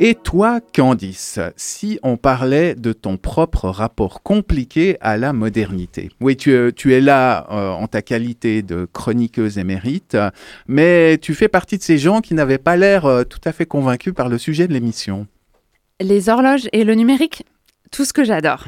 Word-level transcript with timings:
Et 0.00 0.14
toi, 0.14 0.60
Candice, 0.60 1.40
si 1.56 1.98
on 2.04 2.16
parlait 2.16 2.76
de 2.76 2.92
ton 2.92 3.16
propre 3.16 3.68
rapport 3.68 4.22
compliqué 4.22 4.96
à 5.00 5.16
la 5.16 5.32
modernité 5.32 6.10
Oui, 6.20 6.36
tu, 6.36 6.52
es 6.52 7.00
là 7.00 7.48
euh, 7.50 7.70
en 7.70 7.88
ta 7.88 8.00
qualité 8.00 8.62
de 8.62 8.86
chroniqueuse 8.92 9.58
émérite, 9.58 10.16
mais 10.68 11.18
tu 11.18 11.34
fais 11.34 11.48
partie 11.48 11.78
de 11.78 11.82
ces 11.82 11.98
gens 11.98 12.20
qui 12.20 12.34
n'avaient 12.34 12.58
pas 12.58 12.76
l'air 12.76 13.06
euh, 13.06 13.24
tout 13.24 13.40
à 13.44 13.50
fait 13.50 13.66
convaincus 13.66 14.14
par 14.14 14.28
le 14.28 14.38
sujet 14.38 14.68
de 14.68 14.72
l'émission. 14.72 15.26
Les 16.00 16.28
horloges 16.28 16.68
et 16.72 16.84
le 16.84 16.94
numérique, 16.94 17.44
tout 17.90 18.04
ce 18.04 18.12
que 18.12 18.22
j'adore. 18.22 18.66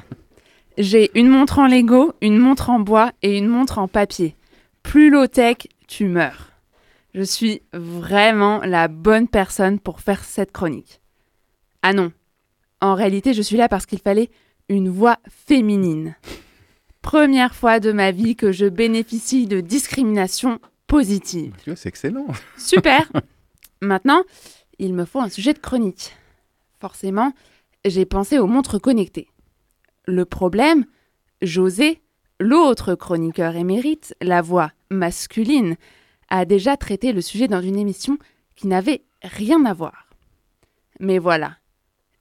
J'ai 0.79 1.13
une 1.15 1.29
montre 1.29 1.61
en 1.61 1.69
Lego, 1.69 2.13
une 2.23 2.39
montre 2.39 2.71
en 2.71 2.81
bois 2.81 3.13
et 3.23 3.39
une 3.39 3.47
montre 3.47 3.79
en 3.79 3.87
papier. 3.87 4.35
Plus 4.83 5.11
low-tech, 5.11 5.59
tu 5.91 6.07
meurs. 6.07 6.53
Je 7.15 7.23
suis 7.23 7.63
vraiment 7.73 8.61
la 8.61 8.87
bonne 8.87 9.27
personne 9.27 9.81
pour 9.81 10.01
faire 10.01 10.25
cette 10.25 10.53
chronique. 10.53 11.01
Ah 11.83 11.93
non. 11.93 12.13
En 12.81 12.95
réalité, 12.95 13.35
je 13.35 13.43
suis 13.43 13.57
là 13.57 13.69
parce 13.69 13.87
qu'il 13.87 13.99
fallait 13.99 14.31
une 14.69 14.89
voix 14.89 15.19
féminine. 15.29 16.15
Première 17.03 17.57
fois 17.57 17.81
de 17.81 17.91
ma 17.91 18.13
vie 18.13 18.37
que 18.37 18.53
je 18.53 18.67
bénéficie 18.67 19.47
de 19.47 19.61
discrimination 19.61 20.61
positive. 20.87 21.55
C'est 21.75 21.89
excellent. 21.89 22.29
Super. 22.57 23.11
Maintenant, 23.81 24.23
il 24.79 24.95
me 24.95 25.05
faut 25.05 25.21
un 25.21 25.29
sujet 25.29 25.55
de 25.55 25.59
chronique. 25.59 26.13
Forcément, 26.79 27.33
j'ai 27.85 28.05
pensé 28.05 28.39
aux 28.39 28.47
montres 28.47 28.81
connectées. 28.81 29.29
Le 30.07 30.25
problème, 30.25 30.87
José, 31.43 32.01
l'autre 32.41 32.97
chroniqueur 32.97 33.55
émérite, 33.55 34.17
la 34.21 34.43
voix 34.43 34.73
masculine, 34.91 35.77
a 36.31 36.45
déjà 36.45 36.77
traité 36.77 37.13
le 37.13 37.21
sujet 37.21 37.47
dans 37.47 37.61
une 37.61 37.79
émission 37.79 38.19
qui 38.57 38.67
n'avait 38.67 39.03
rien 39.23 39.65
à 39.65 39.75
voir. 39.75 40.09
Mais 40.99 41.19
voilà, 41.19 41.57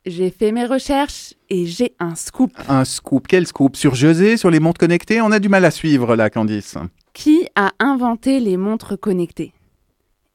j'ai 0.05 0.29
fait 0.29 0.51
mes 0.51 0.65
recherches 0.65 1.33
et 1.49 1.65
j'ai 1.65 1.95
un 1.99 2.15
scoop. 2.15 2.51
Un 2.67 2.85
scoop. 2.85 3.27
Quel 3.27 3.47
scoop? 3.47 3.75
Sur 3.75 3.95
José, 3.95 4.37
sur 4.37 4.49
les 4.49 4.59
montres 4.59 4.79
connectées? 4.79 5.21
On 5.21 5.31
a 5.31 5.39
du 5.39 5.49
mal 5.49 5.65
à 5.65 5.71
suivre 5.71 6.15
là, 6.15 6.29
Candice. 6.29 6.77
Qui 7.13 7.47
a 7.55 7.71
inventé 7.79 8.39
les 8.39 8.57
montres 8.57 8.99
connectées? 8.99 9.53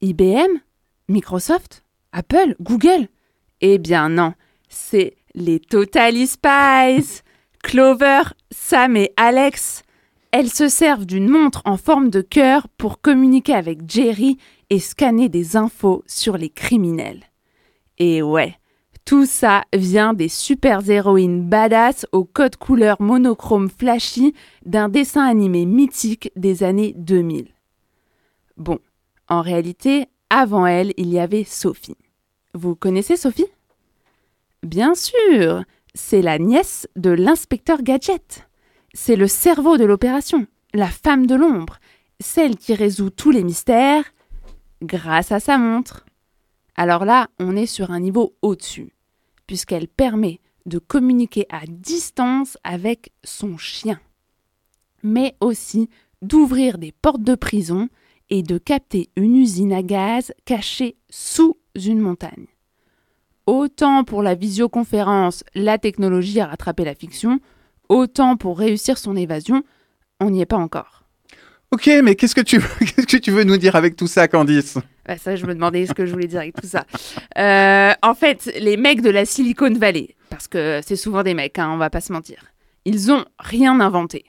IBM 0.01 0.59
Microsoft? 1.07 1.83
Apple? 2.11 2.55
Google? 2.59 3.07
Eh 3.61 3.77
bien 3.77 4.09
non, 4.09 4.33
c'est 4.69 5.15
les 5.33 5.59
Totally 5.59 6.27
Spies. 6.27 7.21
Clover, 7.63 8.21
Sam 8.67 8.97
et 8.97 9.13
Alex. 9.15 9.83
Elles 10.31 10.49
se 10.49 10.69
servent 10.69 11.05
d'une 11.05 11.29
montre 11.29 11.61
en 11.65 11.77
forme 11.77 12.09
de 12.09 12.21
cœur 12.21 12.67
pour 12.79 12.99
communiquer 12.99 13.53
avec 13.53 13.87
Jerry 13.87 14.39
et 14.71 14.79
scanner 14.79 15.29
des 15.29 15.55
infos 15.55 16.03
sur 16.07 16.35
les 16.35 16.49
criminels. 16.49 17.25
Et 17.99 18.23
ouais, 18.23 18.55
tout 19.05 19.27
ça 19.27 19.65
vient 19.71 20.15
des 20.15 20.29
super 20.29 20.89
héroïnes 20.89 21.47
badass 21.47 22.07
au 22.11 22.23
code 22.23 22.55
couleur 22.55 22.99
monochrome 22.99 23.69
flashy 23.69 24.33
d'un 24.65 24.89
dessin 24.89 25.27
animé 25.27 25.67
mythique 25.67 26.31
des 26.35 26.63
années 26.63 26.95
2000. 26.97 27.49
Bon, 28.57 28.79
en 29.27 29.41
réalité, 29.41 30.07
avant 30.31 30.65
elle, 30.65 30.91
il 30.97 31.09
y 31.09 31.19
avait 31.19 31.43
Sophie. 31.43 31.97
Vous 32.55 32.73
connaissez 32.73 33.15
Sophie? 33.15 33.45
Bien 34.63 34.95
sûr, 34.95 35.61
c'est 35.93 36.23
la 36.23 36.39
nièce 36.39 36.87
de 36.95 37.11
l'inspecteur 37.11 37.83
Gadget. 37.83 38.47
C'est 38.97 39.17
le 39.17 39.27
cerveau 39.27 39.77
de 39.77 39.83
l'opération, 39.83 40.47
la 40.73 40.87
femme 40.87 41.27
de 41.27 41.35
l'ombre, 41.35 41.79
celle 42.21 42.55
qui 42.55 42.73
résout 42.73 43.09
tous 43.09 43.29
les 43.29 43.43
mystères 43.43 44.05
grâce 44.81 45.33
à 45.33 45.41
sa 45.41 45.57
montre. 45.57 46.05
Alors 46.77 47.03
là, 47.03 47.27
on 47.37 47.57
est 47.57 47.65
sur 47.65 47.91
un 47.91 47.99
niveau 47.99 48.37
au-dessus 48.41 48.93
puisqu'elle 49.47 49.89
permet 49.89 50.39
de 50.65 50.79
communiquer 50.79 51.45
à 51.49 51.65
distance 51.67 52.57
avec 52.63 53.11
son 53.25 53.57
chien, 53.57 53.99
mais 55.03 55.35
aussi 55.41 55.89
d'ouvrir 56.21 56.77
des 56.77 56.93
portes 56.93 57.21
de 57.21 57.35
prison 57.35 57.89
et 58.29 58.43
de 58.43 58.57
capter 58.57 59.09
une 59.17 59.35
usine 59.35 59.73
à 59.73 59.83
gaz 59.83 60.31
cachée 60.45 60.95
sous 61.09 61.57
une 61.75 61.99
montagne. 61.99 62.47
Autant 63.45 64.05
pour 64.05 64.23
la 64.23 64.35
visioconférence, 64.35 65.43
la 65.53 65.77
technologie 65.77 66.39
a 66.39 66.47
rattrapé 66.47 66.85
la 66.85 66.95
fiction, 66.95 67.41
autant 67.89 68.37
pour 68.37 68.59
réussir 68.59 68.97
son 68.97 69.15
évasion, 69.15 69.63
on 70.19 70.29
n'y 70.29 70.41
est 70.41 70.45
pas 70.45 70.57
encore. 70.57 71.03
Ok, 71.71 71.89
mais 72.03 72.15
qu'est-ce 72.15 72.35
que 72.35 72.41
tu 72.41 72.57
veux, 72.57 72.69
qu'est-ce 72.79 73.07
que 73.07 73.17
tu 73.17 73.31
veux 73.31 73.43
nous 73.43 73.57
dire 73.57 73.75
avec 73.75 73.95
tout 73.95 74.07
ça, 74.07 74.27
Candice? 74.27 74.77
Bah, 75.05 75.17
ça, 75.17 75.35
je 75.35 75.45
me 75.45 75.53
demandais 75.53 75.85
ce 75.85 75.93
que 75.93 76.05
je 76.05 76.13
voulais 76.13 76.27
dire 76.27 76.39
avec 76.39 76.55
tout 76.55 76.67
ça. 76.67 76.85
Euh, 77.37 77.93
en 78.01 78.13
fait, 78.13 78.51
les 78.59 78.77
mecs 78.77 79.01
de 79.01 79.09
la 79.09 79.25
Silicon 79.25 79.73
Valley, 79.73 80.15
parce 80.29 80.47
que 80.47 80.81
c'est 80.85 80.95
souvent 80.95 81.23
des 81.23 81.33
mecs, 81.33 81.59
hein, 81.59 81.69
on 81.71 81.77
va 81.77 81.89
pas 81.89 82.01
se 82.01 82.13
mentir, 82.13 82.45
ils 82.85 83.11
ont 83.11 83.25
rien 83.39 83.79
inventé. 83.79 84.25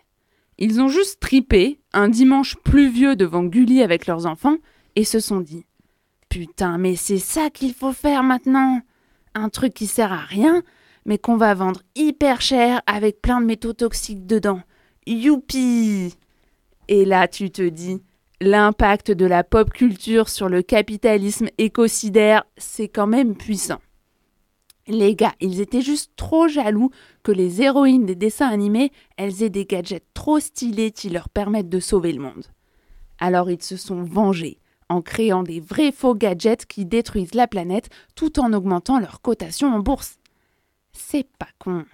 Ils 0.59 0.81
ont 0.81 0.88
juste 0.88 1.21
tripé 1.21 1.81
un 1.93 2.09
dimanche 2.09 2.56
pluvieux 2.65 3.15
devant 3.15 3.44
Gulli 3.44 3.83
avec 3.83 4.06
leurs 4.06 4.27
enfants 4.27 4.56
et 4.97 5.05
se 5.05 5.21
sont 5.21 5.41
dit 5.41 5.67
Putain, 6.31 6.78
mais 6.78 6.97
c'est 6.97 7.19
ça 7.19 7.50
qu'il 7.50 7.75
faut 7.75 7.93
faire 7.93 8.23
maintenant 8.23 8.81
Un 9.34 9.50
truc 9.50 9.75
qui 9.75 9.87
sert 9.87 10.12
à 10.12 10.21
rien, 10.21 10.62
mais 11.06 11.17
qu'on 11.17 11.37
va 11.37 11.55
vendre 11.55 11.81
hyper 11.94 12.43
cher 12.43 12.83
avec 12.87 13.22
plein 13.22 13.41
de 13.41 13.47
métaux 13.47 13.72
toxiques 13.72 14.27
dedans. 14.27 14.61
Youpi 15.06 16.15
Et 16.89 17.05
là, 17.05 17.28
tu 17.28 17.50
te 17.50 17.67
dis 17.67 18.03
l'impact 18.41 19.12
de 19.12 19.25
la 19.25 19.44
pop 19.44 19.72
culture 19.72 20.28
sur 20.28 20.49
le 20.49 20.61
capitalisme 20.61 21.49
écocidaire, 21.56 22.44
c'est 22.59 22.89
quand 22.89 23.06
même 23.06 23.34
puissant. 23.34 23.81
Les 24.89 25.17
gars, 25.17 25.34
ils 25.41 25.61
étaient 25.61 25.81
juste 25.81 26.12
trop 26.17 26.47
jaloux 26.47 26.91
que 27.23 27.33
les 27.33 27.62
héroïnes 27.62 28.06
des 28.06 28.15
dessins 28.15 28.49
animés, 28.49 28.93
elles 29.17 29.43
aient 29.43 29.50
des 29.50 29.65
gadgets 29.65 30.05
trop 30.15 30.38
stylés 30.38 30.93
qui 30.93 31.09
leur 31.09 31.28
permettent 31.28 31.69
de 31.69 31.81
sauver 31.81 32.12
le 32.12 32.23
monde. 32.23 32.44
Alors 33.19 33.50
ils 33.50 33.62
se 33.62 33.77
sont 33.77 34.03
vengés 34.03 34.59
en 34.88 35.03
créant 35.03 35.43
des 35.43 35.61
vrais 35.61 35.91
faux 35.91 36.15
gadgets 36.15 36.67
qui 36.67 36.84
détruisent 36.84 37.34
la 37.34 37.49
planète 37.49 37.88
tout 38.15 38.38
en 38.38 38.53
augmentant 38.53 39.00
leur 39.00 39.21
cotation 39.21 39.75
en 39.75 39.81
bourse. 39.81 40.19
C'est 40.97 41.29
pas 41.39 41.49
con. 41.59 41.84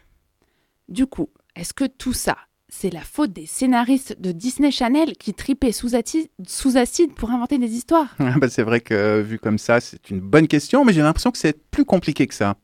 Du 0.88 1.06
coup, 1.06 1.28
est-ce 1.56 1.74
que 1.74 1.84
tout 1.84 2.12
ça, 2.12 2.36
c'est 2.68 2.90
la 2.90 3.00
faute 3.00 3.32
des 3.32 3.46
scénaristes 3.46 4.20
de 4.20 4.32
Disney 4.32 4.70
Channel 4.70 5.16
qui 5.16 5.34
tripaient 5.34 5.72
sous, 5.72 5.94
acide, 5.94 7.14
pour 7.14 7.30
inventer 7.30 7.58
des 7.58 7.72
histoires? 7.72 8.14
Ah 8.18 8.34
bah, 8.40 8.48
c'est 8.48 8.62
vrai 8.62 8.80
que 8.80 9.20
vu 9.20 9.38
comme 9.38 9.58
ça, 9.58 9.80
c'est 9.80 10.10
une 10.10 10.20
bonne 10.20 10.48
question, 10.48 10.84
mais 10.84 10.92
j'ai 10.92 11.02
l'impression 11.02 11.30
que 11.30 11.38
c'est 11.38 11.60
plus 11.70 11.84
compliqué 11.84 12.26
que 12.26 12.34
ça. 12.34 12.56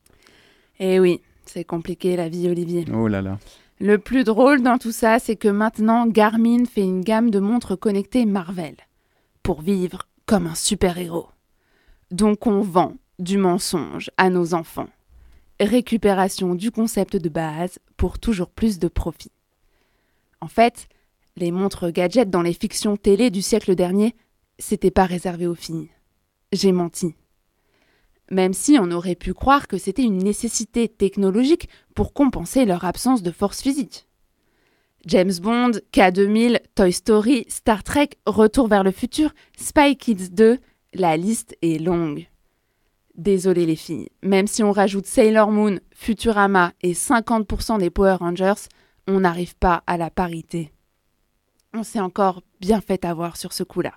Eh 0.79 0.99
oui, 0.99 1.21
c'est 1.45 1.65
compliqué 1.65 2.15
la 2.15 2.29
vie, 2.29 2.47
Olivier. 2.49 2.85
Oh 2.93 3.07
là 3.07 3.21
là. 3.21 3.37
Le 3.79 3.97
plus 3.97 4.23
drôle 4.23 4.61
dans 4.61 4.77
tout 4.77 4.91
ça, 4.91 5.19
c'est 5.19 5.35
que 5.35 5.47
maintenant, 5.47 6.05
Garmin 6.05 6.65
fait 6.65 6.81
une 6.81 7.01
gamme 7.01 7.29
de 7.29 7.39
montres 7.39 7.79
connectées 7.79 8.25
Marvel 8.25 8.75
pour 9.43 9.61
vivre 9.61 10.07
comme 10.25 10.47
un 10.47 10.55
super-héros. 10.55 11.29
Donc 12.11 12.45
on 12.45 12.61
vend 12.61 12.95
du 13.19 13.37
mensonge 13.37 14.11
à 14.17 14.29
nos 14.29 14.53
enfants. 14.53 14.89
Récupération 15.61 16.55
du 16.55 16.71
concept 16.71 17.17
de 17.17 17.27
base 17.27 17.79
pour 17.97 18.17
toujours 18.17 18.49
plus 18.49 18.79
de 18.79 18.87
profit. 18.87 19.31
En 20.39 20.47
fait, 20.47 20.87
les 21.35 21.51
montres 21.51 21.91
gadgets 21.91 22.29
dans 22.29 22.41
les 22.41 22.53
fictions 22.53 22.95
télé 22.95 23.29
du 23.29 23.41
siècle 23.41 23.75
dernier, 23.75 24.15
c'était 24.57 24.89
pas 24.89 25.05
réservé 25.05 25.47
aux 25.47 25.55
filles. 25.55 25.89
J'ai 26.53 26.71
menti. 26.71 27.13
Même 28.31 28.53
si 28.53 28.77
on 28.79 28.91
aurait 28.91 29.15
pu 29.15 29.33
croire 29.33 29.67
que 29.67 29.77
c'était 29.77 30.03
une 30.03 30.19
nécessité 30.19 30.87
technologique 30.87 31.67
pour 31.93 32.13
compenser 32.13 32.63
leur 32.63 32.85
absence 32.85 33.21
de 33.21 33.31
force 33.31 33.61
physique. 33.61 34.07
James 35.05 35.33
Bond, 35.41 35.71
K2000, 35.91 36.59
Toy 36.75 36.93
Story, 36.93 37.45
Star 37.49 37.83
Trek, 37.83 38.11
Retour 38.25 38.67
vers 38.67 38.83
le 38.83 38.91
futur, 38.91 39.33
Spy 39.57 39.97
Kids 39.97 40.29
2, 40.29 40.57
la 40.93 41.17
liste 41.17 41.57
est 41.61 41.83
longue. 41.83 42.27
Désolé 43.19 43.65
les 43.65 43.75
filles, 43.75 44.07
même 44.23 44.47
si 44.47 44.63
on 44.63 44.71
rajoute 44.71 45.05
Sailor 45.05 45.51
Moon, 45.51 45.79
Futurama 45.93 46.71
et 46.81 46.93
50% 46.93 47.77
des 47.77 47.89
Power 47.89 48.13
Rangers, 48.13 48.69
on 49.09 49.19
n'arrive 49.19 49.57
pas 49.57 49.83
à 49.87 49.97
la 49.97 50.09
parité. 50.09 50.71
On 51.73 51.83
s'est 51.83 51.99
encore 51.99 52.43
bien 52.61 52.79
fait 52.79 53.03
avoir 53.03 53.35
sur 53.35 53.51
ce 53.51 53.63
coup-là. 53.63 53.91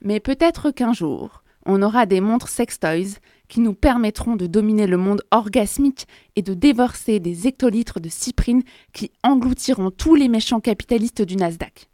Mais 0.00 0.20
peut-être 0.20 0.70
qu'un 0.70 0.94
jour, 0.94 1.44
on 1.66 1.82
aura 1.82 2.06
des 2.06 2.22
montres 2.22 2.48
sextoys 2.48 3.18
qui 3.48 3.60
nous 3.60 3.74
permettront 3.74 4.36
de 4.36 4.46
dominer 4.46 4.86
le 4.86 4.96
monde 4.96 5.20
orgasmique 5.32 6.06
et 6.34 6.40
de 6.40 6.54
déverser 6.54 7.20
des 7.20 7.46
hectolitres 7.46 8.00
de 8.00 8.08
cyprine 8.08 8.62
qui 8.94 9.12
engloutiront 9.22 9.90
tous 9.90 10.14
les 10.14 10.28
méchants 10.28 10.60
capitalistes 10.60 11.20
du 11.20 11.36
Nasdaq. 11.36 11.90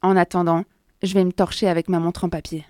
En 0.00 0.16
attendant, 0.16 0.64
je 1.02 1.12
vais 1.12 1.24
me 1.26 1.32
torcher 1.32 1.68
avec 1.68 1.90
ma 1.90 2.00
montre 2.00 2.24
en 2.24 2.30
papier. 2.30 2.64